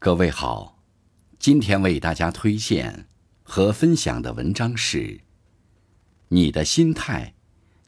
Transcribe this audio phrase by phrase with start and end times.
[0.00, 0.78] 各位好，
[1.40, 3.08] 今天为大家推荐
[3.42, 4.98] 和分享的文章是
[6.28, 7.34] 《你的心态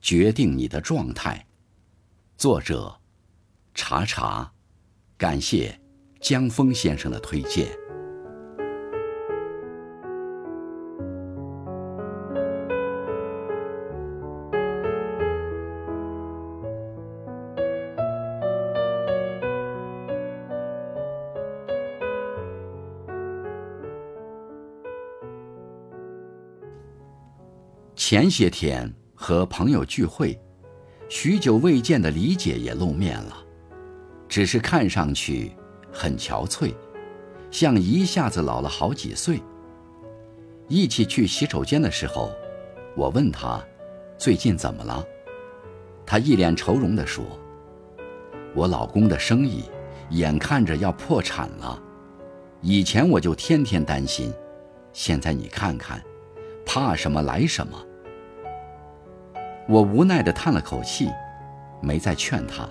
[0.00, 1.48] 决定你的状态》，
[2.40, 3.00] 作者
[3.74, 4.52] 查查，
[5.18, 5.80] 感谢
[6.20, 7.76] 江峰先生的推荐。
[27.96, 30.38] 前些天和朋友聚会，
[31.08, 33.34] 许久未见的李姐也露面了，
[34.28, 35.52] 只是看上去
[35.90, 36.74] 很憔悴，
[37.50, 39.40] 像一下子老了好几岁。
[40.68, 42.30] 一起去洗手间的时候，
[42.94, 43.64] 我问她
[44.18, 45.02] 最近怎么了，
[46.04, 47.24] 她一脸愁容地说
[48.54, 49.64] ：“我老公的生意
[50.10, 51.82] 眼看着要破产了，
[52.60, 54.30] 以前我就天天担心，
[54.92, 55.98] 现在你看看，
[56.66, 57.78] 怕什么来什么。”
[59.66, 61.08] 我无奈地叹了口气，
[61.80, 62.68] 没再劝她。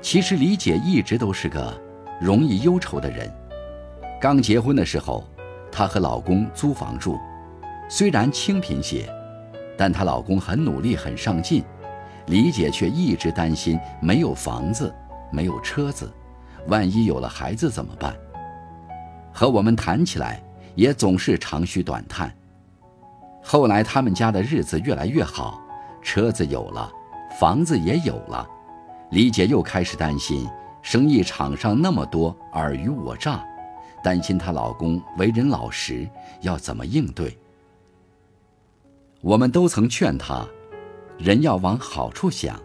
[0.00, 1.76] 其实李姐一直都是个
[2.20, 3.28] 容易忧愁的人。
[4.20, 5.24] 刚结婚的时候，
[5.70, 7.18] 她和老公租房住，
[7.88, 9.08] 虽然清贫些，
[9.76, 11.64] 但她老公很努力、很上进。
[12.26, 14.94] 李姐却一直担心没有房子、
[15.32, 16.08] 没有车子，
[16.68, 18.14] 万一有了孩子怎么办？
[19.32, 20.40] 和我们谈起来，
[20.74, 22.32] 也总是长吁短叹。
[23.42, 25.60] 后来他们家的日子越来越好。
[26.02, 26.92] 车子有了，
[27.38, 28.44] 房子也有了，
[29.10, 30.48] 李姐又开始担心
[30.82, 33.44] 生意场上那么多尔虞我诈，
[34.02, 36.08] 担心她老公为人老实，
[36.40, 37.38] 要怎么应对？
[39.20, 40.44] 我们都曾劝她，
[41.18, 42.60] 人要往好处想，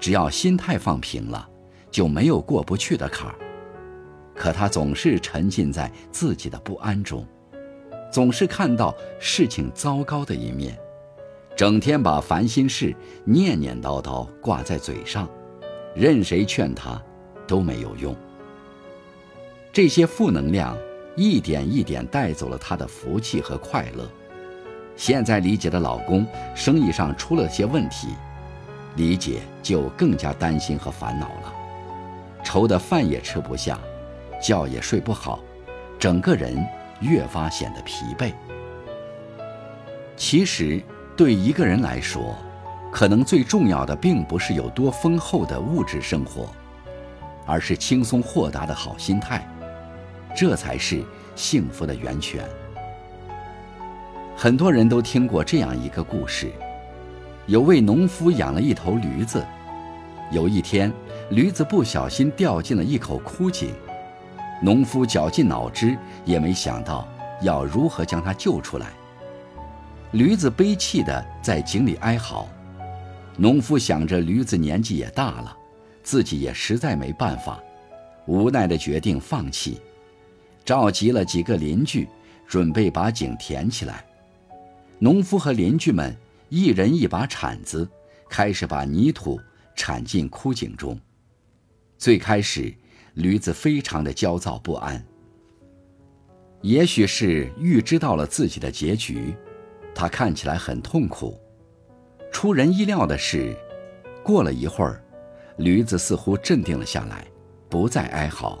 [0.00, 1.48] 只要心态放平了，
[1.92, 3.34] 就没有过不去的坎儿。
[4.34, 7.24] 可她总是沉浸在自己的不安中，
[8.14, 10.78] 总是看到事情糟糕的一面。
[11.56, 12.94] 整天把烦心事
[13.24, 15.28] 念念叨叨挂在嘴上，
[15.96, 17.02] 任谁劝他
[17.44, 18.14] 都没有用。
[19.72, 20.78] 这些负能量
[21.16, 24.08] 一点一点带走了他的福气和快乐。
[24.94, 26.24] 现在李姐的老公
[26.54, 28.10] 生意上出了些问题，
[28.94, 31.52] 李姐就更加担心和烦恼了，
[32.44, 33.76] 愁得饭也吃不下，
[34.40, 35.40] 觉也睡不好，
[35.98, 36.64] 整个人
[37.00, 38.32] 越发显得疲惫。
[40.16, 40.82] 其实。
[41.16, 42.36] 对一个人来说，
[42.90, 46.48] 可能最重要的并不是有多丰厚的物质生活，
[47.46, 49.48] 而是轻松豁达的好心态，
[50.34, 51.04] 这才是
[51.36, 52.44] 幸福的源泉。
[54.36, 56.50] 很多人都听过这样一个故事：
[57.46, 59.46] 有位农夫养了一头驴子，
[60.32, 60.92] 有一天，
[61.30, 63.72] 驴子不小心掉进了一口枯井，
[64.62, 67.06] 农夫绞尽脑汁也没想到
[67.42, 68.92] 要如何将他救出来。
[70.12, 72.48] 驴子悲泣地在井里哀嚎，
[73.36, 75.56] 农夫想着驴子年纪也大了，
[76.02, 77.60] 自己也实在没办法，
[78.26, 79.80] 无奈地决定放弃，
[80.64, 82.08] 召集了几个邻居，
[82.46, 84.04] 准备把井填起来。
[85.00, 86.16] 农夫和邻居们
[86.48, 87.86] 一人一把铲子，
[88.30, 89.40] 开始把泥土
[89.74, 90.96] 铲进枯井中。
[91.98, 92.72] 最开始，
[93.14, 95.04] 驴子非常的焦躁不安，
[96.62, 99.34] 也许是预知到了自己的结局。
[99.94, 101.38] 他看起来很痛苦。
[102.32, 103.56] 出人意料的是，
[104.24, 105.00] 过了一会儿，
[105.58, 107.24] 驴子似乎镇定了下来，
[107.68, 108.58] 不再哀嚎。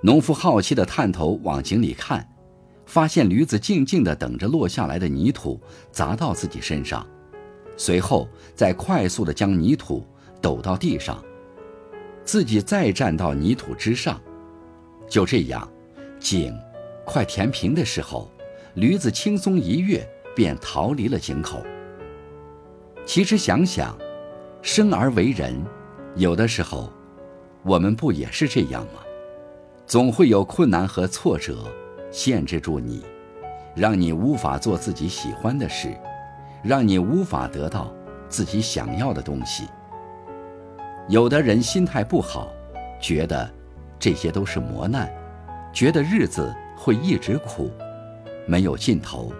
[0.00, 2.24] 农夫好奇地探头往井里看，
[2.86, 5.60] 发现驴子静静地等着落下来的泥土
[5.90, 7.04] 砸到自己身上，
[7.76, 10.06] 随后再快速地将泥土
[10.40, 11.20] 抖到地上，
[12.24, 14.20] 自己再站到泥土之上。
[15.08, 15.68] 就这样，
[16.18, 16.56] 井
[17.04, 18.30] 快填平的时候，
[18.74, 20.08] 驴子轻松一跃。
[20.32, 21.60] 便逃离了井口。
[23.04, 23.98] 其实想想，
[24.62, 25.60] 生而为人，
[26.14, 26.90] 有的时候，
[27.64, 29.00] 我们不也是这样吗？
[29.86, 31.64] 总会有困难和挫折
[32.12, 33.04] 限制住你，
[33.74, 35.92] 让你无法做自己喜欢的事，
[36.62, 37.92] 让你无法得到
[38.28, 39.64] 自己想要的东西。
[41.08, 42.48] 有的人心态不好，
[43.00, 43.50] 觉得
[43.98, 45.10] 这些都是磨难，
[45.72, 47.70] 觉得日子会一直苦，
[48.46, 49.32] 没有尽头。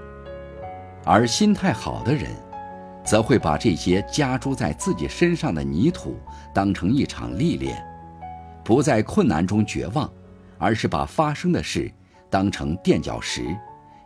[1.04, 2.30] 而心态好的人，
[3.04, 6.16] 则会把这些加诸在自己身上的泥土
[6.52, 7.82] 当成一场历练，
[8.64, 10.10] 不在困难中绝望，
[10.58, 11.90] 而是把发生的事
[12.28, 13.56] 当成垫脚石，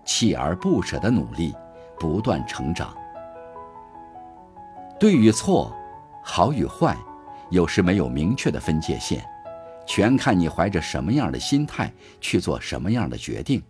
[0.05, 1.55] 锲而不舍的努力，
[1.99, 2.95] 不断成长。
[5.01, 5.75] 对与错，
[6.23, 6.97] 好与坏，
[7.51, 9.25] 有时没有明确的分界线，
[9.87, 13.63] 全看你怀着什么样的心态去做什么样的决定。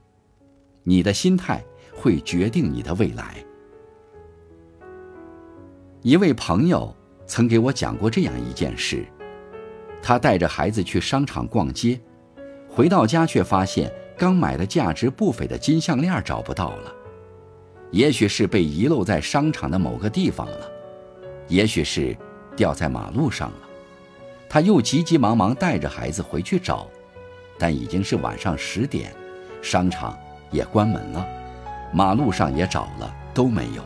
[0.82, 3.37] 你的心态会决定你的未来。
[6.03, 6.94] 一位朋友
[7.26, 9.05] 曾给我讲过这样一件事：
[10.03, 11.99] 他带着孩子去商场逛街，
[12.69, 16.93] 回到家却发现刚买的价值不菲的金项链找不到了。
[17.91, 20.70] 也许是被遗漏在商场的某个地方了，
[21.49, 22.15] 也许是
[22.56, 23.56] 掉在马路上了。
[24.49, 26.87] 他又急急忙忙带着孩子回去找，
[27.59, 29.12] 但已经是晚上十点，
[29.61, 30.17] 商场
[30.51, 31.27] 也关门了，
[31.93, 33.83] 马路上也找了都没有。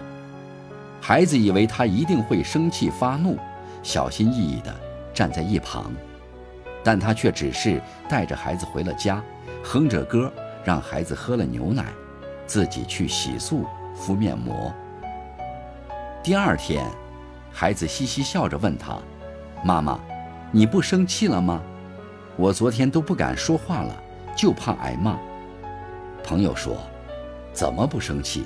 [1.00, 3.38] 孩子以为他一定会生气发怒，
[3.82, 4.74] 小心翼翼地
[5.14, 5.90] 站在一旁，
[6.84, 9.22] 但他却只是带着孩子回了家，
[9.62, 10.30] 哼着歌
[10.64, 11.86] 让孩子喝了牛奶，
[12.46, 14.70] 自己去洗漱敷面膜。
[16.22, 16.84] 第二天，
[17.60, 18.96] 孩子嘻嘻笑着问他
[19.66, 19.98] ：“妈妈。”
[20.52, 21.60] 你不生气了吗？
[22.36, 24.00] 我昨天都不敢说话了，
[24.36, 25.18] 就怕挨骂。
[26.22, 26.76] 朋友说
[27.52, 28.44] ：“怎么不生气？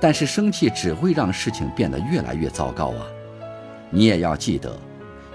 [0.00, 3.06] 但是生气只会让事情变得越来越糟糕啊！
[3.90, 4.76] 你也要记得，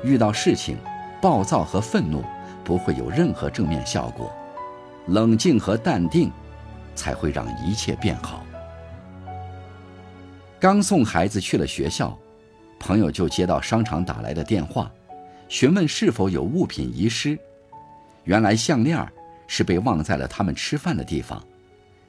[0.03, 0.77] 遇到事情，
[1.21, 2.25] 暴躁和愤怒
[2.65, 4.29] 不会有任何正面效果，
[5.05, 6.29] 冷静和淡定
[6.93, 8.43] 才会让一切变好。”
[10.59, 12.15] 刚送孩子去了学校，
[12.79, 14.91] 朋友就接到商场打来的电话。
[15.49, 17.37] 询问是否有物品遗失，
[18.25, 19.07] 原来项链
[19.47, 21.41] 是被忘在了他们吃饭的地方。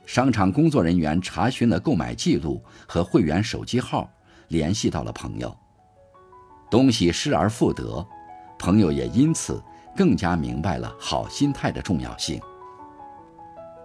[0.06, 4.11] 商场工作人员查询了购买记录和会员手机号，
[4.49, 5.56] 联系到了朋友。
[6.71, 8.05] 东西失而复得，
[8.59, 9.62] 朋友也因此
[9.97, 12.41] 更加明白了好心态的重要性。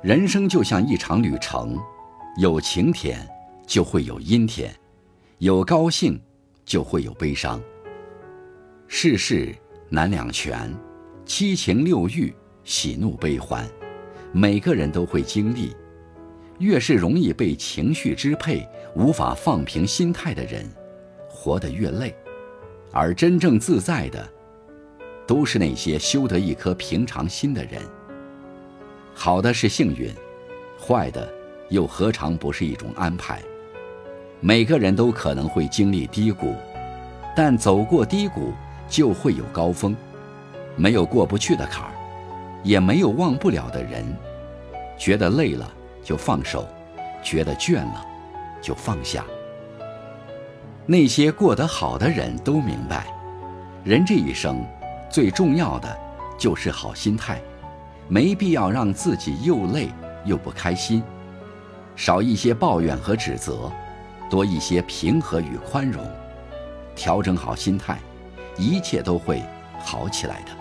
[0.02, 1.78] 人生就像一场旅程，
[2.38, 3.26] 有晴天
[3.68, 4.74] 就会有阴天，
[5.38, 6.20] 有高兴
[6.66, 7.62] 就会有悲伤。
[8.88, 9.54] 世事
[9.90, 10.74] 难两全，
[11.26, 12.34] 七情六欲，
[12.64, 13.68] 喜怒悲欢，
[14.32, 15.76] 每个人都会经历。
[16.60, 20.70] 越是容易被情绪支配、无法放平心态的人，
[21.28, 22.16] 活得越累。
[22.92, 24.30] 而真正自在的，
[25.26, 27.82] 都是那些修得一颗平常心的人。
[29.16, 30.14] 好的是幸运，
[30.80, 31.28] 坏的
[31.70, 33.42] 又何尝不是一种安排？
[34.46, 36.54] 每个人都可能会经历低谷，
[37.34, 38.54] 但走过低谷。
[38.90, 39.96] 就会有高峰，
[40.76, 41.92] 没有过不去的坎儿，
[42.62, 44.06] 也没有忘不了的人。
[45.00, 45.68] 觉得累了
[46.04, 46.68] 就放手，
[47.24, 48.06] 觉得倦了
[48.62, 49.26] 就放下。
[50.86, 53.08] 那些过得好的人都明白，
[53.84, 54.64] 人这一生
[55.10, 55.98] 最重要的
[56.38, 57.42] 就是好心态，
[58.08, 59.90] 没必要让自己又累
[60.24, 61.02] 又不开心。
[61.96, 63.72] 少一些抱怨和指责，
[64.30, 66.04] 多一些平和与宽容，
[66.96, 67.98] 调整好心态。
[68.56, 69.42] 一切都会
[69.80, 70.52] 好起来的。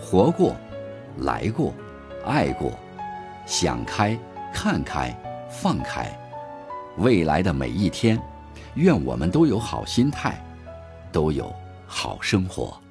[0.00, 0.56] 活过，
[1.18, 1.74] 来过，
[2.24, 2.72] 爱过，
[3.44, 4.18] 想开，
[4.52, 5.14] 看开，
[5.50, 6.10] 放开，
[6.96, 8.18] 未来的每一天，
[8.74, 10.42] 愿我们都有好心态，
[11.12, 11.54] 都有
[11.86, 12.81] 好生活。